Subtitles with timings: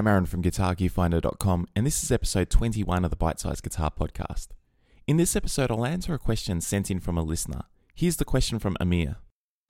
[0.00, 4.48] I'm Aaron from GuitarGearFinder.com, and this is episode 21 of the Bite Size Guitar Podcast.
[5.06, 7.64] In this episode, I'll answer a question sent in from a listener.
[7.94, 9.16] Here's the question from Amir.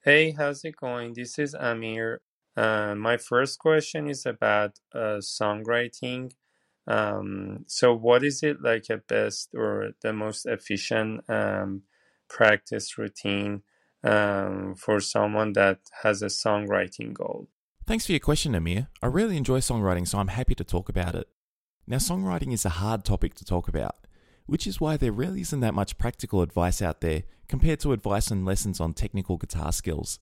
[0.04, 1.14] Hey, how's it going?
[1.14, 2.20] This is Amir.
[2.56, 6.30] Uh, my first question is about uh, songwriting.
[6.86, 11.82] Um, so, what is it like a best or the most efficient um,
[12.28, 13.62] practice routine
[14.04, 17.48] um, for someone that has a songwriting goal?
[17.90, 18.86] Thanks for your question, Amir.
[19.02, 21.26] I really enjoy songwriting, so I'm happy to talk about it.
[21.88, 24.06] Now, songwriting is a hard topic to talk about,
[24.46, 28.30] which is why there really isn't that much practical advice out there compared to advice
[28.30, 30.20] and lessons on technical guitar skills.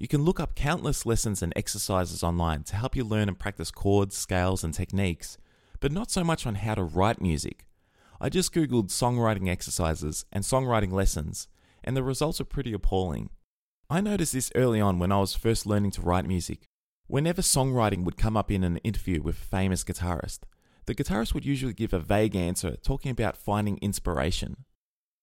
[0.00, 3.70] You can look up countless lessons and exercises online to help you learn and practice
[3.70, 5.38] chords, scales, and techniques,
[5.78, 7.68] but not so much on how to write music.
[8.20, 11.46] I just googled songwriting exercises and songwriting lessons,
[11.84, 13.30] and the results are pretty appalling.
[13.88, 16.66] I noticed this early on when I was first learning to write music.
[17.08, 20.40] Whenever songwriting would come up in an interview with a famous guitarist,
[20.86, 24.64] the guitarist would usually give a vague answer talking about finding inspiration.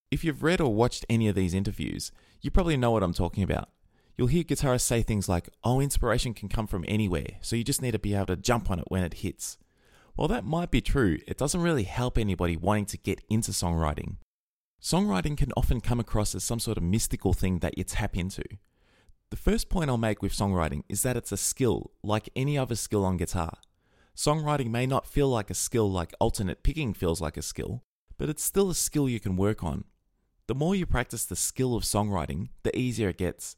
[0.09, 3.44] If you've read or watched any of these interviews, you probably know what I'm talking
[3.44, 3.70] about.
[4.17, 7.81] You'll hear guitarists say things like, oh, inspiration can come from anywhere, so you just
[7.81, 9.58] need to be able to jump on it when it hits.
[10.16, 14.18] While that might be true, it doesn't really help anybody wanting to get into songwriting.
[14.81, 18.44] Songwriting can often come across as some sort of mystical thing that you tap into.
[19.34, 22.76] The first point I'll make with songwriting is that it's a skill, like any other
[22.76, 23.58] skill on guitar.
[24.16, 27.84] Songwriting may not feel like a skill like alternate picking feels like a skill,
[28.20, 29.86] but it's still a skill you can work on.
[30.45, 33.56] The more you practice the skill of songwriting, the easier it gets.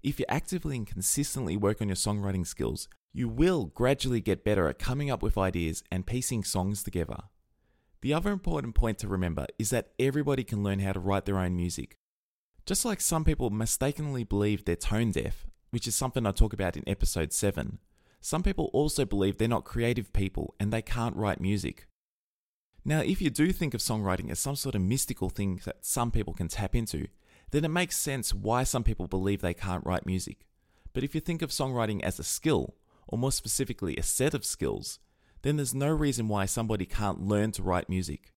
[0.00, 4.68] If you actively and consistently work on your songwriting skills, you will gradually get better
[4.68, 7.18] at coming up with ideas and piecing songs together.
[8.00, 11.40] The other important point to remember is that everybody can learn how to write their
[11.40, 11.98] own music.
[12.66, 16.76] Just like some people mistakenly believe they're tone deaf, which is something I talk about
[16.76, 17.78] in episode 7,
[18.20, 21.86] some people also believe they're not creative people and they can't write music.
[22.84, 26.10] Now, if you do think of songwriting as some sort of mystical thing that some
[26.10, 27.06] people can tap into,
[27.52, 30.44] then it makes sense why some people believe they can't write music.
[30.92, 32.74] But if you think of songwriting as a skill,
[33.06, 34.98] or more specifically, a set of skills,
[35.42, 38.32] then there's no reason why somebody can't learn to write music.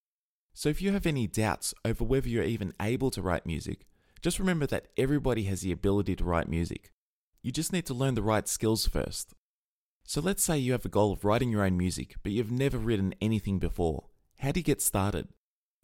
[0.53, 3.87] So if you have any doubts over whether you're even able to write music,
[4.21, 6.91] just remember that everybody has the ability to write music.
[7.41, 9.33] You just need to learn the right skills first.
[10.03, 12.77] So let's say you have a goal of writing your own music, but you've never
[12.77, 14.05] written anything before.
[14.39, 15.27] How do you get started?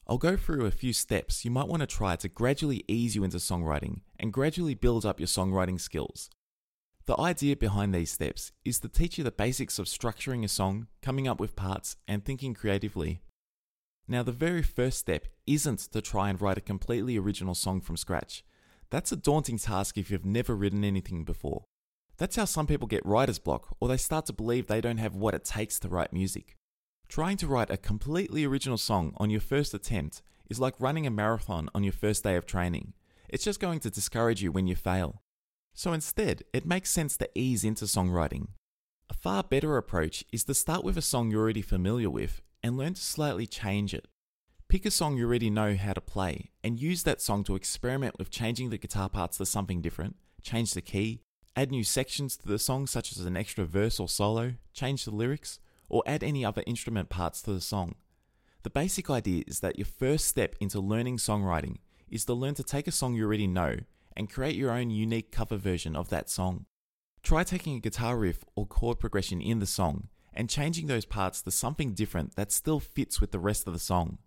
[0.07, 3.23] I'll go through a few steps you might want to try to gradually ease you
[3.23, 6.29] into songwriting and gradually build up your songwriting skills.
[7.05, 10.87] The idea behind these steps is to teach you the basics of structuring a song,
[11.01, 13.21] coming up with parts, and thinking creatively.
[14.07, 17.97] Now, the very first step isn't to try and write a completely original song from
[17.97, 18.43] scratch.
[18.91, 21.65] That's a daunting task if you've never written anything before.
[22.17, 25.15] That's how some people get writer's block, or they start to believe they don't have
[25.15, 26.55] what it takes to write music.
[27.09, 31.11] Trying to write a completely original song on your first attempt is like running a
[31.11, 32.93] marathon on your first day of training.
[33.27, 35.23] It's just going to discourage you when you fail.
[35.73, 38.49] So instead, it makes sense to ease into songwriting.
[39.09, 42.77] A far better approach is to start with a song you're already familiar with and
[42.77, 44.07] learn to slightly change it.
[44.69, 48.17] Pick a song you already know how to play and use that song to experiment
[48.17, 51.21] with changing the guitar parts to something different, change the key,
[51.55, 55.11] add new sections to the song such as an extra verse or solo, change the
[55.11, 55.59] lyrics,
[55.89, 57.93] or add any other instrument parts to the song.
[58.63, 61.77] The basic idea is that your first step into learning songwriting
[62.09, 63.77] is to learn to take a song you already know
[64.17, 66.65] and create your own unique cover version of that song.
[67.21, 71.41] Try taking a guitar riff or chord progression in the song and changing those parts
[71.41, 74.17] to something different that still fits with the rest of the song.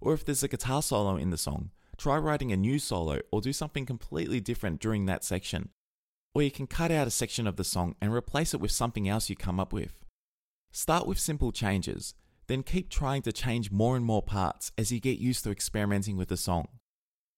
[0.00, 3.40] Or if there's a guitar solo in the song, try writing a new solo or
[3.40, 5.68] do something completely different during that section.
[6.34, 9.08] Or you can cut out a section of the song and replace it with something
[9.08, 10.00] else you come up with.
[10.72, 12.14] Start with simple changes,
[12.46, 16.16] then keep trying to change more and more parts as you get used to experimenting
[16.16, 16.68] with the song.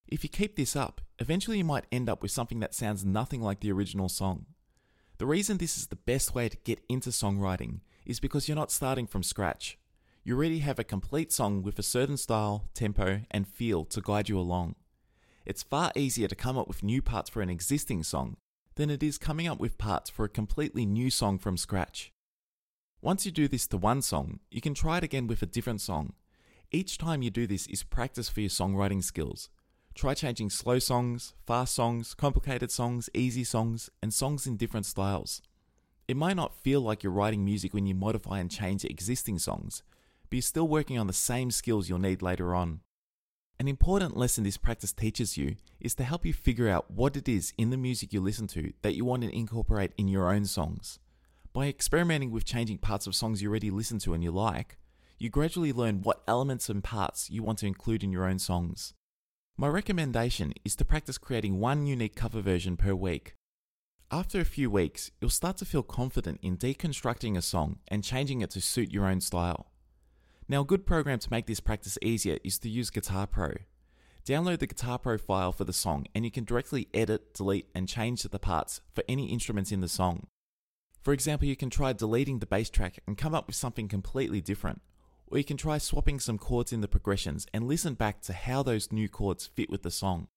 [0.06, 3.42] If you keep this up, eventually you might end up with something that sounds nothing
[3.42, 4.46] like the original song.
[5.18, 8.70] The reason this is the best way to get into songwriting is because you're not
[8.70, 9.78] starting from scratch.
[10.22, 14.28] You already have a complete song with a certain style, tempo, and feel to guide
[14.28, 14.74] you along.
[15.44, 18.36] It's far easier to come up with new parts for an existing song
[18.76, 22.12] than it is coming up with parts for a completely new song from scratch.
[23.02, 25.80] Once you do this to one song, you can try it again with a different
[25.80, 26.14] song.
[26.72, 29.50] Each time you do this is practice for your songwriting skills.
[29.94, 35.42] Try changing slow songs, fast songs, complicated songs, easy songs, and songs in different styles.
[36.06, 39.82] It might not feel like you're writing music when you modify and change existing songs,
[40.28, 42.80] but you're still working on the same skills you'll need later on.
[43.58, 47.28] An important lesson this practice teaches you is to help you figure out what it
[47.28, 50.44] is in the music you listen to that you want to incorporate in your own
[50.44, 50.98] songs.
[51.54, 54.76] By experimenting with changing parts of songs you already listen to and you like,
[55.18, 58.92] you gradually learn what elements and parts you want to include in your own songs.
[59.56, 63.36] My recommendation is to practice creating one unique cover version per week.
[64.10, 68.42] After a few weeks, you'll start to feel confident in deconstructing a song and changing
[68.42, 69.72] it to suit your own style.
[70.46, 73.54] Now, a good program to make this practice easier is to use Guitar Pro.
[74.26, 77.88] Download the Guitar Pro file for the song and you can directly edit, delete, and
[77.88, 80.26] change the parts for any instruments in the song.
[81.00, 84.40] For example, you can try deleting the bass track and come up with something completely
[84.40, 84.80] different.
[85.26, 88.62] Or you can try swapping some chords in the progressions and listen back to how
[88.62, 90.28] those new chords fit with the song.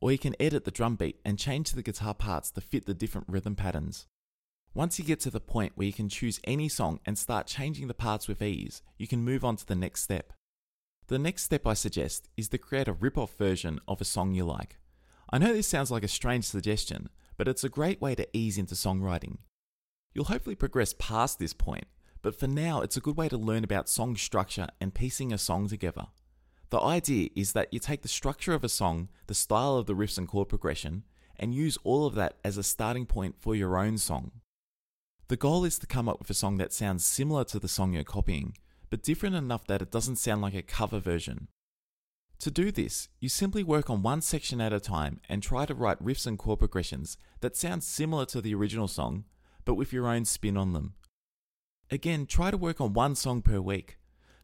[0.00, 2.94] Or you can edit the drum beat and change the guitar parts to fit the
[2.94, 4.06] different rhythm patterns.
[4.72, 7.88] Once you get to the point where you can choose any song and start changing
[7.88, 10.32] the parts with ease, you can move on to the next step.
[11.08, 14.44] The next step I suggest is to create a rip-off version of a song you
[14.44, 14.78] like.
[15.28, 18.58] I know this sounds like a strange suggestion, but it's a great way to ease
[18.58, 19.38] into songwriting.
[20.14, 21.86] You'll hopefully progress past this point,
[22.22, 25.38] but for now it's a good way to learn about song structure and piecing a
[25.38, 26.06] song together.
[26.70, 29.94] The idea is that you take the structure of a song, the style of the
[29.94, 31.04] riffs and chord progression,
[31.36, 34.30] and use all of that as a starting point for your own song.
[35.28, 37.92] The goal is to come up with a song that sounds similar to the song
[37.92, 38.56] you're copying,
[38.88, 41.48] but different enough that it doesn't sound like a cover version.
[42.40, 45.74] To do this, you simply work on one section at a time and try to
[45.74, 49.24] write riffs and chord progressions that sound similar to the original song,
[49.64, 50.94] but with your own spin on them.
[51.90, 53.98] Again, try to work on one song per week.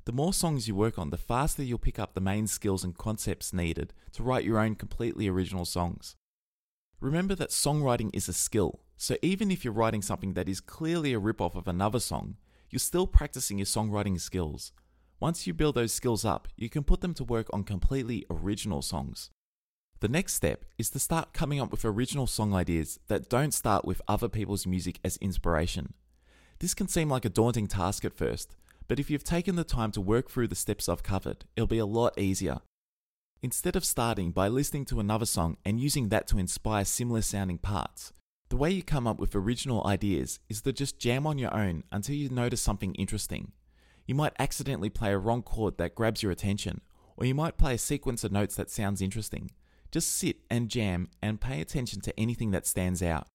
[0.06, 2.96] The more songs you work on, the faster you'll pick up the main skills and
[2.96, 6.14] concepts needed to write your own completely original songs.
[7.00, 11.12] Remember that songwriting is a skill, so even if you're writing something that is clearly
[11.12, 12.36] a rip-off of another song,
[12.70, 14.70] you're still practicing your songwriting skills.
[15.18, 18.82] Once you build those skills up, you can put them to work on completely original
[18.82, 19.30] songs.
[19.98, 23.84] The next step is to start coming up with original song ideas that don't start
[23.84, 25.94] with other people's music as inspiration.
[26.60, 28.54] This can seem like a daunting task at first,
[28.88, 31.78] but if you've taken the time to work through the steps I've covered, it'll be
[31.78, 32.60] a lot easier.
[33.42, 37.58] Instead of starting by listening to another song and using that to inspire similar sounding
[37.58, 38.12] parts,
[38.48, 41.82] the way you come up with original ideas is to just jam on your own
[41.90, 43.52] until you notice something interesting.
[44.06, 46.80] You might accidentally play a wrong chord that grabs your attention,
[47.16, 49.50] or you might play a sequence of notes that sounds interesting.
[49.90, 53.26] Just sit and jam and pay attention to anything that stands out.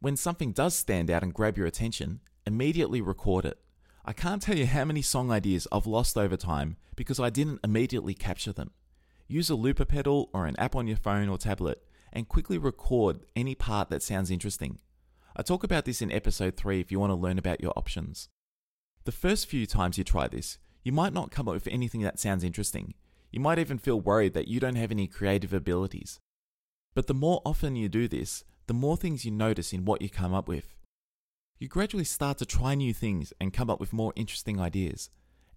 [0.00, 3.58] When something does stand out and grab your attention, immediately record it.
[4.06, 7.60] I can't tell you how many song ideas I've lost over time because I didn't
[7.64, 8.72] immediately capture them.
[9.28, 13.20] Use a looper pedal or an app on your phone or tablet and quickly record
[13.34, 14.78] any part that sounds interesting.
[15.34, 18.28] I talk about this in episode 3 if you want to learn about your options.
[19.04, 22.20] The first few times you try this, you might not come up with anything that
[22.20, 22.92] sounds interesting.
[23.30, 26.20] You might even feel worried that you don't have any creative abilities.
[26.94, 30.10] But the more often you do this, the more things you notice in what you
[30.10, 30.73] come up with.
[31.60, 35.08] You gradually start to try new things and come up with more interesting ideas.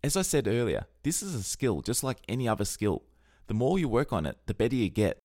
[0.03, 3.03] As I said earlier, this is a skill just like any other skill.
[3.47, 5.17] The more you work on it, the better you get.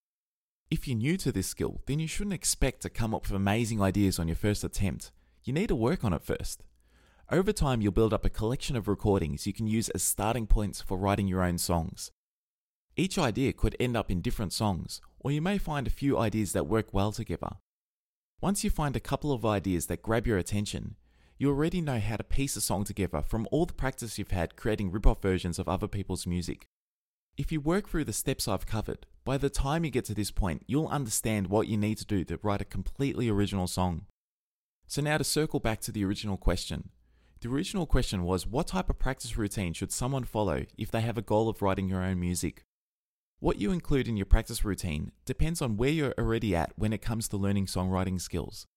[0.70, 3.82] If you're new to this skill, then you shouldn't expect to come up with amazing
[3.82, 5.12] ideas on your first attempt.
[5.44, 6.62] You need to work on it first.
[7.30, 10.80] Over time, you'll build up a collection of recordings you can use as starting points
[10.80, 12.10] for writing your own songs.
[12.96, 16.52] Each idea could end up in different songs, or you may find a few ideas
[16.52, 17.56] that work well together.
[18.42, 20.96] Once you find a couple of ideas that grab your attention,
[21.38, 24.56] you already know how to piece a song together from all the practice you've had
[24.56, 26.66] creating rip-off versions of other people's music.
[27.36, 30.32] If you work through the steps I've covered, by the time you get to this
[30.32, 34.06] point, you'll understand what you need to do to write a completely original song.
[34.88, 36.90] So now to circle back to the original question.
[37.42, 41.16] The original question was what type of practice routine should someone follow if they have
[41.16, 42.64] a goal of writing your own music?
[43.42, 47.02] What you include in your practice routine depends on where you're already at when it
[47.02, 48.68] comes to learning songwriting skills.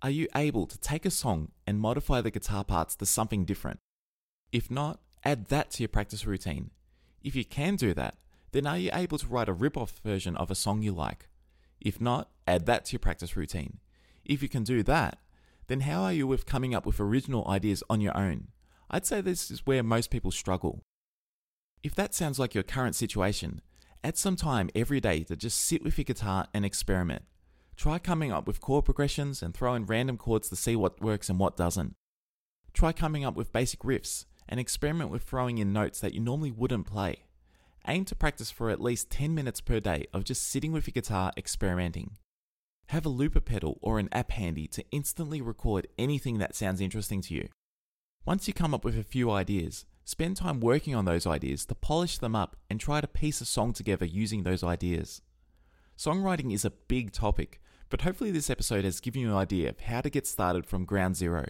[0.00, 3.80] Are you able to take a song and modify the guitar parts to something different?
[4.50, 6.70] If not, add that to your practice routine.
[7.20, 8.16] If you can do that,
[8.52, 11.28] then are you able to write a rip-off version of a song you like?
[11.78, 13.76] If not, add that to your practice routine.
[14.24, 15.18] If you can do that,
[15.66, 18.48] then how are you with coming up with original ideas on your own?
[18.90, 20.80] I'd say this is where most people struggle.
[21.82, 23.60] If that sounds like your current situation,
[24.04, 27.22] Add some time every day to just sit with your guitar and experiment.
[27.76, 31.28] Try coming up with chord progressions and throw in random chords to see what works
[31.28, 31.94] and what doesn't.
[32.72, 36.50] Try coming up with basic riffs and experiment with throwing in notes that you normally
[36.50, 37.26] wouldn't play.
[37.86, 40.92] Aim to practice for at least 10 minutes per day of just sitting with your
[40.92, 42.16] guitar experimenting.
[42.88, 47.20] Have a looper pedal or an app handy to instantly record anything that sounds interesting
[47.22, 47.48] to you.
[48.24, 51.74] Once you come up with a few ideas, Spend time working on those ideas to
[51.74, 55.22] polish them up and try to piece a song together using those ideas.
[55.96, 59.80] Songwriting is a big topic, but hopefully this episode has given you an idea of
[59.80, 61.46] how to get started from ground zero.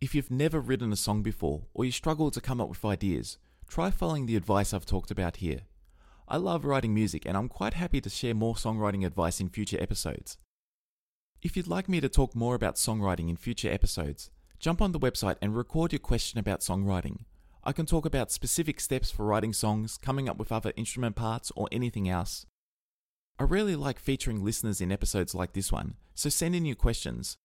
[0.00, 3.38] If you've never written a song before or you struggle to come up with ideas,
[3.66, 5.62] try following the advice I've talked about here.
[6.28, 9.80] I love writing music and I'm quite happy to share more songwriting advice in future
[9.80, 10.38] episodes.
[11.42, 15.00] If you'd like me to talk more about songwriting in future episodes, jump on the
[15.00, 17.24] website and record your question about songwriting.
[17.68, 21.52] I can talk about specific steps for writing songs, coming up with other instrument parts,
[21.54, 22.46] or anything else.
[23.38, 27.36] I really like featuring listeners in episodes like this one, so send in your questions.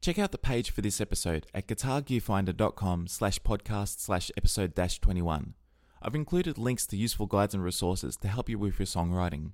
[0.00, 5.52] Check out the page for this episode at guitargearfinder.com slash podcast slash episode dash 21.
[6.00, 9.52] I've included links to useful guides and resources to help you with your songwriting.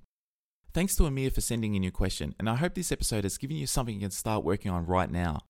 [0.73, 3.57] Thanks to Amir for sending in your question, and I hope this episode has given
[3.57, 5.41] you something you can start working on right now.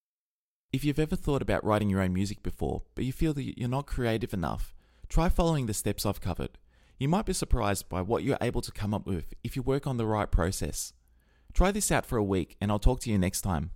[0.72, 3.68] If you've ever thought about writing your own music before, but you feel that you're
[3.68, 4.76] not creative enough,
[5.08, 6.60] try following the steps I've covered.
[7.00, 9.88] You might be surprised by what you're able to come up with if you work
[9.88, 10.94] on the right process.
[11.54, 13.72] Try this out for a week, and I'll talk to you next time.